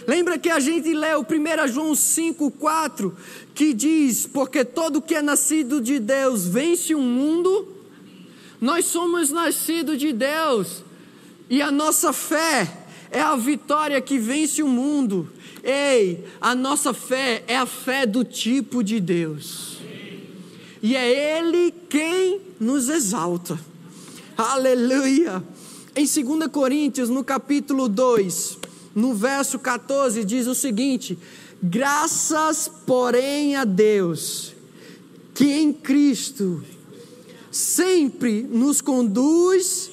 [0.06, 3.12] Lembra que a gente leu 1 João 5,4
[3.54, 7.68] que diz: Porque todo que é nascido de Deus vence o mundo.
[8.60, 10.82] Nós somos nascidos de Deus
[11.50, 15.30] e a nossa fé é a vitória que vence o mundo.
[15.64, 19.78] Ei, a nossa fé é a fé do tipo de Deus.
[20.82, 23.58] E é Ele quem nos exalta.
[24.36, 25.42] Aleluia.
[25.96, 28.58] Em 2 Coríntios, no capítulo 2,
[28.94, 31.18] no verso 14, diz o seguinte:
[31.62, 34.52] Graças, porém, a Deus,
[35.34, 36.62] que em Cristo
[37.50, 39.90] sempre nos conduz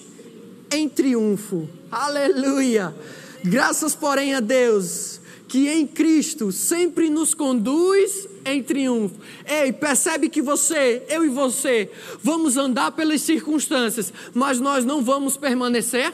[0.69, 1.69] em triunfo.
[1.89, 2.93] Aleluia.
[3.41, 5.20] Graças, porém, a Deus,
[5.51, 9.15] que em Cristo sempre nos conduz em triunfo.
[9.45, 11.91] Ei, percebe que você, eu e você,
[12.23, 16.13] vamos andar pelas circunstâncias, mas nós não vamos permanecer?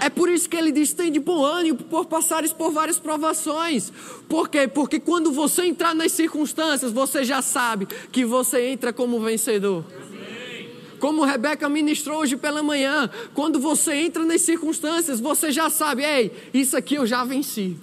[0.00, 3.92] É por isso que ele diz: tem de bom ânimo por passares por várias provações.
[4.28, 4.66] Por quê?
[4.66, 9.84] Porque quando você entrar nas circunstâncias, você já sabe que você entra como vencedor.
[10.98, 16.32] Como Rebeca ministrou hoje pela manhã, quando você entra nas circunstâncias, você já sabe, ei,
[16.52, 17.76] isso aqui eu já venci.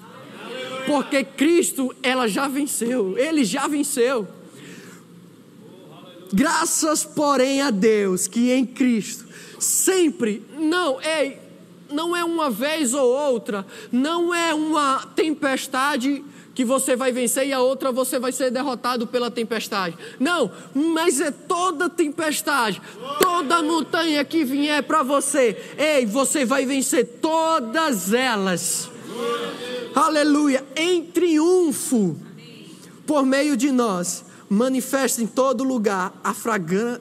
[0.86, 4.28] Porque Cristo, ela já venceu, ele já venceu.
[6.32, 9.28] Graças, porém, a Deus que em Cristo
[9.60, 11.38] sempre, não, ei,
[11.90, 16.24] não é uma vez ou outra, não é uma tempestade
[16.54, 19.98] que você vai vencer e a outra você vai ser derrotado pela tempestade.
[20.20, 22.82] Não, mas é toda tempestade,
[23.22, 28.92] toda montanha que vier para você, ei, você vai vencer todas elas.
[29.96, 32.16] Aleluia, em triunfo,
[33.06, 36.34] por meio de nós, manifesta em todo lugar a,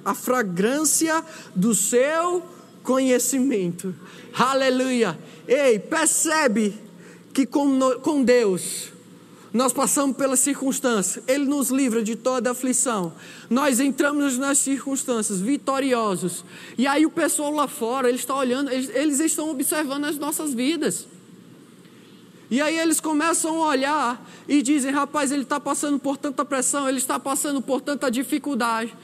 [0.04, 2.42] a fragrância do seu
[2.82, 3.94] conhecimento.
[4.34, 5.18] Aleluia.
[5.46, 6.78] Ei, percebe
[7.32, 8.90] que com, com Deus
[9.52, 13.14] nós passamos pelas circunstâncias, Ele nos livra de toda aflição.
[13.48, 16.44] Nós entramos nas circunstâncias vitoriosos.
[16.76, 20.52] E aí o pessoal lá fora, ele está olhando, eles, eles estão observando as nossas
[20.52, 21.06] vidas.
[22.50, 26.88] E aí eles começam a olhar e dizem: rapaz, ele está passando por tanta pressão,
[26.88, 28.94] ele está passando por tanta dificuldade.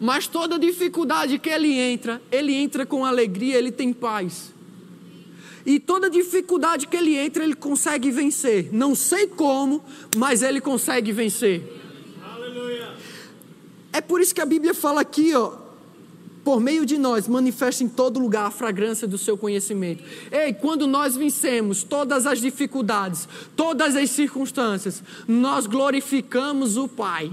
[0.00, 4.52] Mas toda dificuldade que ele entra, ele entra com alegria, ele tem paz.
[5.66, 8.68] E toda dificuldade que ele entra, ele consegue vencer.
[8.72, 9.82] Não sei como,
[10.16, 11.62] mas ele consegue vencer.
[12.22, 12.92] Aleluia.
[13.92, 15.63] É por isso que a Bíblia fala aqui, ó,
[16.44, 20.04] por meio de nós, manifesta em todo lugar a fragrância do seu conhecimento.
[20.30, 23.26] Ei, quando nós vencemos todas as dificuldades,
[23.56, 27.32] todas as circunstâncias, nós glorificamos o Pai.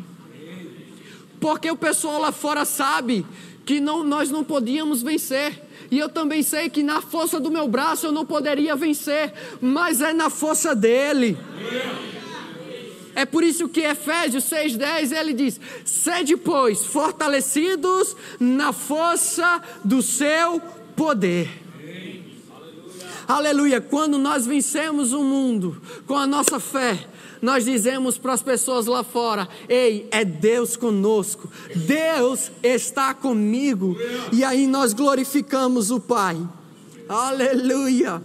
[1.41, 3.25] Porque o pessoal lá fora sabe
[3.65, 5.61] que não, nós não podíamos vencer.
[5.89, 9.99] E eu também sei que na força do meu braço eu não poderia vencer, mas
[9.99, 11.37] é na força dele.
[13.15, 20.61] É por isso que Efésios 6,10 ele diz: Sede, pois, fortalecidos na força do seu
[20.95, 21.49] poder.
[23.27, 23.79] Aleluia.
[23.79, 27.07] Quando nós vencemos o mundo com a nossa fé,
[27.41, 33.97] nós dizemos para as pessoas lá fora: Ei, é Deus conosco, Deus está comigo,
[34.31, 36.37] e aí nós glorificamos o Pai.
[37.07, 38.21] Aleluia,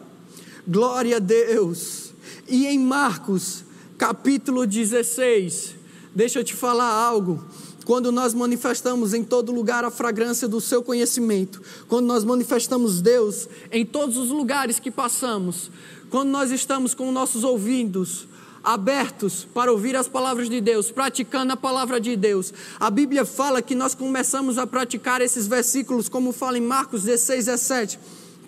[0.67, 2.13] glória a Deus.
[2.49, 3.65] E em Marcos,
[3.97, 5.75] capítulo 16,
[6.15, 7.43] deixa eu te falar algo
[7.87, 13.49] quando nós manifestamos em todo lugar a fragrância do seu conhecimento, quando nós manifestamos Deus
[13.71, 15.71] em todos os lugares que passamos,
[16.11, 18.27] quando nós estamos com nossos ouvidos
[18.63, 22.53] abertos para ouvir as palavras de Deus, praticando a palavra de Deus.
[22.81, 27.45] A Bíblia fala que nós começamos a praticar esses versículos, como fala em Marcos 16,
[27.45, 28.01] 17,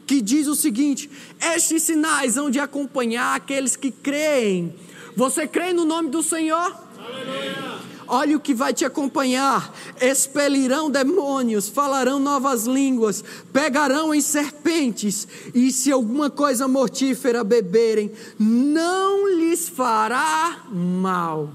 [0.05, 1.09] que diz o seguinte:
[1.41, 4.75] Estes sinais hão de acompanhar aqueles que creem.
[5.17, 6.77] Você crê no nome do Senhor?
[6.99, 7.79] Aleluia.
[8.11, 15.71] Olha o que vai te acompanhar: expelirão demônios, falarão novas línguas, pegarão em serpentes, e
[15.71, 21.51] se alguma coisa mortífera beberem, não lhes fará mal.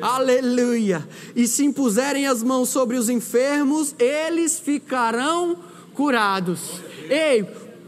[0.00, 1.08] Aleluia!
[1.34, 5.56] E se impuserem as mãos sobre os enfermos, eles ficarão
[5.94, 6.82] curados.
[7.08, 7.42] Ei,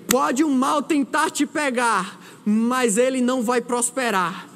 [0.09, 4.48] pode um mal tentar te pegar, mas ele não vai prosperar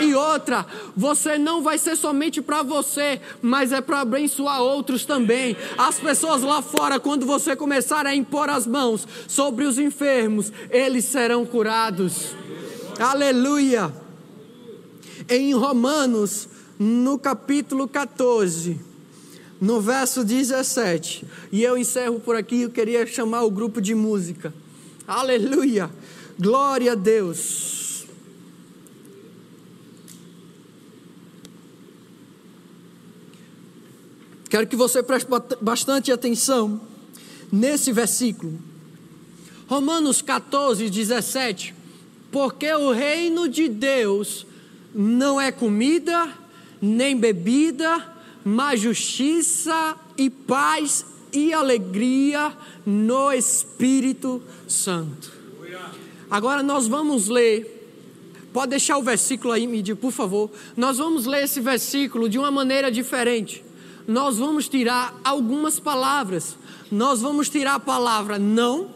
[0.00, 0.66] e outra,
[0.96, 5.56] você não vai ser somente para você, mas é para abençoar outros também.
[5.76, 11.04] As pessoas lá fora, quando você começar a impor as mãos sobre os enfermos, eles
[11.04, 12.34] serão curados.
[12.98, 13.92] Aleluia.
[15.28, 16.48] Em Romanos,
[16.78, 18.78] no capítulo 14,
[19.60, 24.52] no verso 17, e eu encerro por aqui, eu queria chamar o grupo de música.
[25.06, 25.90] Aleluia.
[26.38, 27.85] Glória a Deus.
[34.56, 35.28] Quero que você preste
[35.60, 36.80] bastante atenção
[37.52, 38.58] nesse versículo.
[39.66, 41.74] Romanos 14, 17.
[42.32, 44.46] Porque o reino de Deus
[44.94, 46.32] não é comida,
[46.80, 48.02] nem bebida,
[48.42, 51.04] mas justiça e paz
[51.34, 52.50] e alegria
[52.86, 55.32] no Espírito Santo.
[56.30, 57.74] Agora nós vamos ler.
[58.54, 60.50] Pode deixar o versículo aí, me por favor.
[60.74, 63.65] Nós vamos ler esse versículo de uma maneira diferente
[64.06, 66.56] nós vamos tirar algumas palavras.
[66.90, 68.88] Nós vamos tirar a palavra não,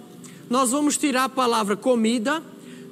[0.48, 2.42] nós vamos tirar a palavra comida,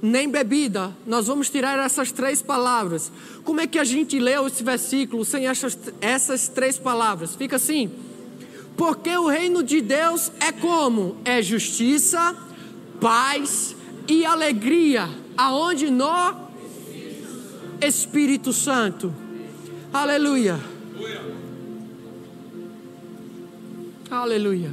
[0.03, 0.93] nem bebida.
[1.07, 3.11] Nós vamos tirar essas três palavras.
[3.45, 7.35] Como é que a gente leu esse versículo sem essas, essas três palavras?
[7.35, 7.91] Fica assim:
[8.77, 11.17] porque o reino de Deus é como?
[11.25, 12.37] É justiça,
[13.01, 13.75] paz
[14.07, 15.09] e alegria.
[15.37, 16.49] Aonde no
[17.81, 19.13] Espírito Santo.
[19.93, 20.59] Aleluia.
[24.11, 24.73] Aleluia.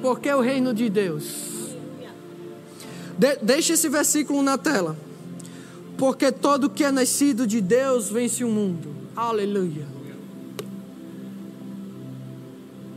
[0.00, 1.74] Porque o reino de Deus.
[3.18, 4.96] De, deixa esse versículo na tela.
[5.96, 8.94] Porque todo que é nascido de Deus vence o mundo.
[9.16, 9.86] Aleluia.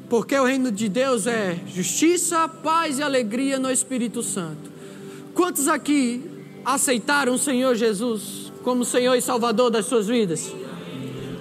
[0.08, 4.70] Porque o reino de Deus é justiça, paz e alegria no Espírito Santo.
[5.34, 6.22] Quantos aqui
[6.64, 10.54] aceitaram o Senhor Jesus como Senhor e Salvador das suas vidas?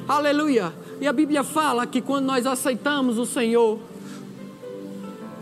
[0.09, 0.73] Aleluia.
[1.01, 3.79] E a Bíblia fala que quando nós aceitamos o Senhor,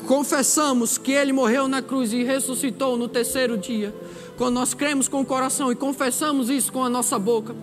[0.07, 3.93] confessamos que Ele morreu na cruz e ressuscitou no terceiro dia,
[4.37, 7.57] quando nós cremos com o coração e confessamos isso com a nossa boca,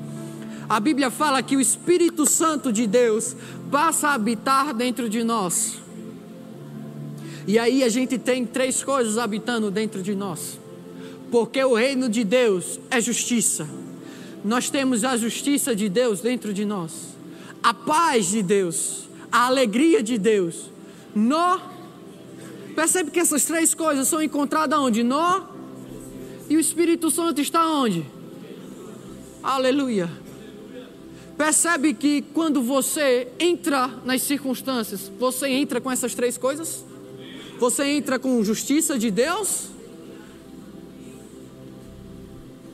[0.67, 3.35] a Bíblia fala que o Espírito Santo de Deus
[3.71, 5.77] passa a habitar dentro de nós.
[7.47, 10.59] E aí a gente tem três coisas habitando dentro de nós.
[11.31, 13.67] Porque o reino de Deus é justiça.
[14.43, 17.14] Nós temos a justiça de Deus dentro de nós.
[17.65, 20.69] A paz de Deus, a alegria de Deus.
[21.15, 21.59] No
[22.75, 25.01] Percebe que essas três coisas são encontradas onde?
[25.01, 25.47] No
[26.47, 28.05] E o Espírito Santo está onde?
[29.41, 30.11] Aleluia.
[31.35, 36.85] Percebe que quando você entra nas circunstâncias, você entra com essas três coisas?
[37.57, 39.69] Você entra com justiça de Deus?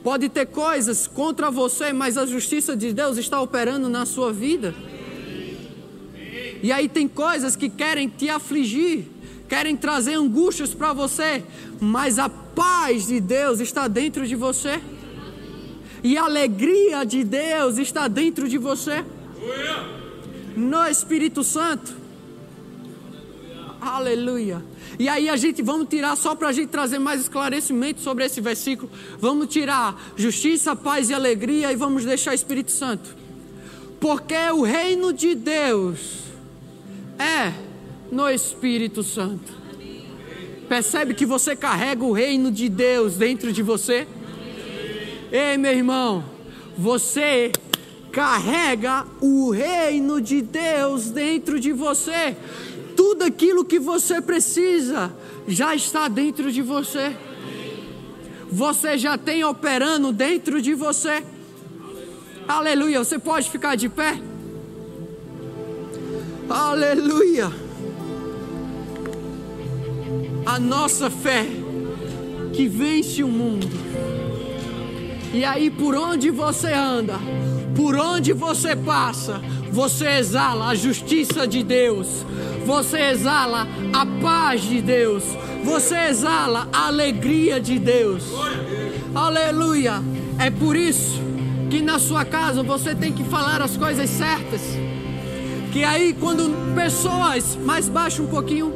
[0.02, 4.74] Pode ter coisas contra você, mas a justiça de Deus está operando na sua vida.
[6.62, 9.04] E aí tem coisas que querem te afligir,
[9.48, 11.44] querem trazer angústias para você,
[11.80, 14.80] mas a paz de Deus está dentro de você
[16.02, 19.04] e a alegria de Deus está dentro de você.
[20.56, 21.94] No Espírito Santo.
[23.80, 24.62] Aleluia.
[24.98, 28.40] E aí a gente vamos tirar só para a gente trazer mais esclarecimento sobre esse
[28.40, 28.90] versículo.
[29.18, 33.16] Vamos tirar justiça, paz e alegria e vamos deixar Espírito Santo.
[34.00, 36.22] Porque o reino de Deus
[37.18, 37.52] é
[38.10, 39.52] no Espírito Santo.
[40.68, 44.06] Percebe que você carrega o reino de Deus dentro de você?
[45.30, 46.24] Ei, meu irmão,
[46.76, 47.52] você
[48.10, 52.36] carrega o reino de Deus dentro de você.
[53.12, 55.14] Tudo aquilo que você precisa
[55.46, 57.14] já está dentro de você.
[58.50, 61.22] Você já tem operando dentro de você.
[62.48, 63.04] Aleluia.
[63.04, 64.18] Você pode ficar de pé?
[66.48, 67.52] Aleluia.
[70.46, 71.44] A nossa fé
[72.54, 73.68] que vence o mundo
[75.34, 77.18] e aí, por onde você anda,
[77.74, 82.24] por onde você passa, você exala a justiça de Deus,
[82.66, 85.24] você exala a paz de Deus,
[85.64, 88.24] você exala a alegria de Deus.
[89.14, 90.02] Aleluia!
[90.38, 91.20] É por isso
[91.70, 94.60] que na sua casa você tem que falar as coisas certas.
[95.72, 98.72] Que aí, quando pessoas, mais baixo um pouquinho,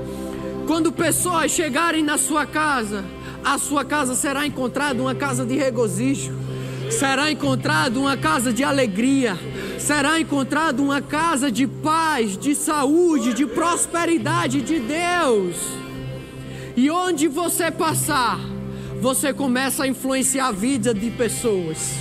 [0.66, 3.04] quando pessoas chegarem na sua casa,
[3.44, 6.45] a sua casa será encontrada uma casa de regozijo
[6.90, 9.36] será encontrado uma casa de alegria,
[9.78, 15.56] será encontrado uma casa de paz, de saúde, de prosperidade de Deus.
[16.76, 18.38] E onde você passar,
[19.00, 21.94] você começa a influenciar a vida de pessoas.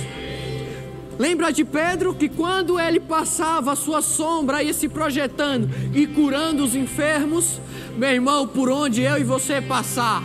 [1.18, 6.62] Lembra de Pedro que quando ele passava, a sua sombra ia se projetando e curando
[6.62, 7.58] os enfermos?
[7.96, 10.22] Meu irmão, por onde eu e você passar,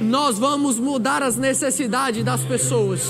[0.00, 3.08] nós vamos mudar as necessidades das pessoas.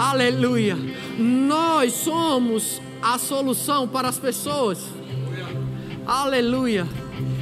[0.00, 0.78] Aleluia.
[1.18, 4.78] Nós somos a solução para as pessoas.
[6.06, 6.88] Aleluia.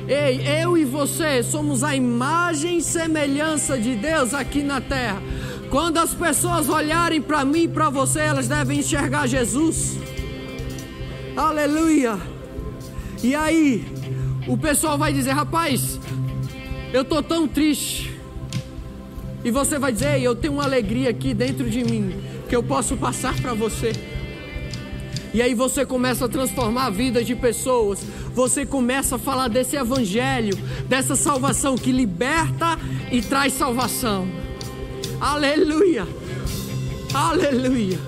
[0.08, 5.22] Ei, eu e você somos a imagem e semelhança de Deus aqui na terra.
[5.70, 9.96] Quando as pessoas olharem para mim e para você, elas devem enxergar Jesus.
[11.36, 12.18] Aleluia.
[13.22, 13.86] E aí,
[14.48, 16.00] o pessoal vai dizer: rapaz,
[16.92, 18.18] eu tô tão triste.
[19.44, 22.62] E você vai dizer: Ei, eu tenho uma alegria aqui dentro de mim que eu
[22.62, 23.92] posso passar para você.
[25.34, 28.00] E aí você começa a transformar a vida de pessoas.
[28.34, 30.56] Você começa a falar desse evangelho,
[30.88, 32.78] dessa salvação que liberta
[33.12, 34.26] e traz salvação.
[35.20, 36.06] Aleluia!
[37.12, 37.98] Aleluia!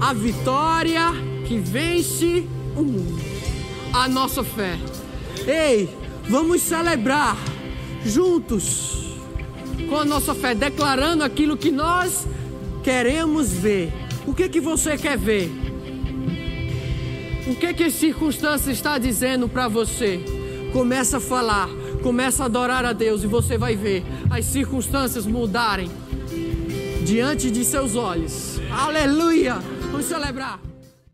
[0.00, 1.10] A vitória
[1.46, 2.46] que vence
[2.76, 3.20] o mundo.
[3.92, 4.78] A nossa fé.
[5.46, 5.88] Ei,
[6.28, 7.36] vamos celebrar
[8.04, 9.16] juntos
[9.88, 12.26] com a nossa fé, declarando aquilo que nós
[12.82, 13.92] queremos ver.
[14.26, 15.50] O que que você quer ver?
[17.46, 20.20] O que que a circunstância está dizendo para você?
[20.72, 21.68] Começa a falar,
[22.02, 25.90] começa a adorar a Deus e você vai ver as circunstâncias mudarem
[27.04, 28.60] diante de seus olhos.
[28.70, 29.56] Aleluia!
[29.90, 30.71] Vamos celebrar.